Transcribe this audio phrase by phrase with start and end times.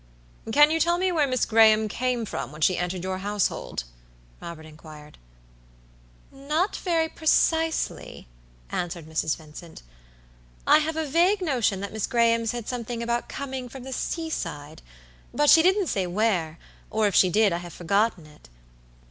[0.51, 3.83] "Can you tell me where Miss Graham came from when she entered your household?"
[4.41, 5.19] Robert inquired.
[6.31, 8.27] "Not very precisely,"
[8.71, 9.37] answered Mrs.
[9.37, 9.83] Vincent.
[10.65, 14.81] "I have a vague notion that Miss Graham said something about coming from the seaside,
[15.35, 16.57] but she didn't say where,
[16.89, 18.49] or if she did I have forgotten it.